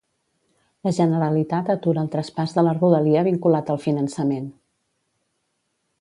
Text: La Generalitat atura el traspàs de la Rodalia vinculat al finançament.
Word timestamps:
La 0.87 0.93
Generalitat 0.99 1.69
atura 1.75 2.01
el 2.05 2.09
traspàs 2.15 2.57
de 2.57 2.65
la 2.69 2.73
Rodalia 2.79 3.23
vinculat 3.31 3.73
al 3.75 3.81
finançament. 3.87 4.51